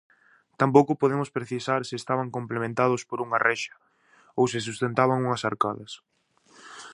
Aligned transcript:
Tampouco 0.61 0.99
podemos 1.03 1.29
precisar 1.37 1.81
se 1.89 1.95
estaban 2.01 2.29
complementados 2.37 3.01
por 3.09 3.19
unha 3.25 3.41
reixa 3.47 3.75
ou 4.39 4.43
se 4.51 4.59
sustentaban 4.67 5.23
unhas 5.27 5.45
arcadas. 5.51 5.91